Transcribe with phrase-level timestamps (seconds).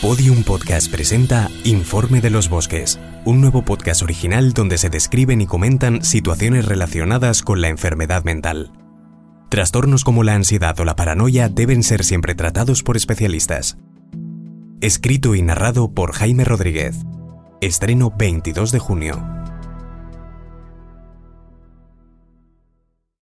[0.00, 5.46] Podium Podcast presenta Informe de los Bosques, un nuevo podcast original donde se describen y
[5.46, 8.70] comentan situaciones relacionadas con la enfermedad mental.
[9.48, 13.76] Trastornos como la ansiedad o la paranoia deben ser siempre tratados por especialistas.
[14.80, 16.94] Escrito y narrado por Jaime Rodríguez.
[17.60, 19.37] Estreno 22 de junio.